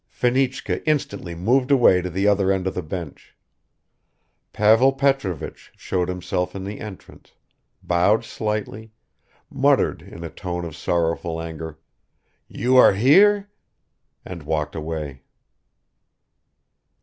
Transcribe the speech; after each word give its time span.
Fenichka 0.09 0.81
instantly 0.87 1.35
moved 1.35 1.69
away 1.69 2.01
to 2.01 2.09
the 2.09 2.27
other 2.27 2.51
end 2.51 2.65
of 2.65 2.73
the 2.73 2.81
bench. 2.81 3.35
Pavel 4.51 4.91
Petrovich 4.93 5.71
showed 5.77 6.09
himself 6.09 6.55
in 6.55 6.63
the 6.63 6.79
entrance, 6.79 7.33
bowed 7.83 8.25
slightly, 8.25 8.93
muttered 9.51 10.01
in 10.01 10.23
a 10.23 10.29
tone 10.31 10.65
of 10.65 10.75
sorrowful 10.75 11.39
anger, 11.39 11.77
"You 12.47 12.77
are 12.77 12.93
here!" 12.95 13.51
and 14.25 14.41
walked 14.41 14.73
away. 14.73 15.21